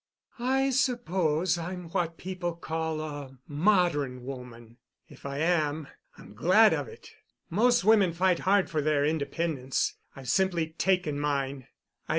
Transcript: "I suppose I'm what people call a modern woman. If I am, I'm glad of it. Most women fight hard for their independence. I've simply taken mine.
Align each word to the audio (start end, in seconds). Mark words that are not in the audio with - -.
"I 0.39 0.71
suppose 0.71 1.59
I'm 1.59 1.87
what 1.89 2.17
people 2.17 2.53
call 2.55 3.01
a 3.01 3.37
modern 3.47 4.25
woman. 4.25 4.77
If 5.07 5.27
I 5.27 5.37
am, 5.37 5.89
I'm 6.17 6.33
glad 6.33 6.73
of 6.73 6.87
it. 6.87 7.11
Most 7.51 7.83
women 7.85 8.11
fight 8.11 8.39
hard 8.39 8.67
for 8.67 8.81
their 8.81 9.05
independence. 9.05 9.97
I've 10.15 10.27
simply 10.29 10.69
taken 10.69 11.19
mine. 11.19 11.67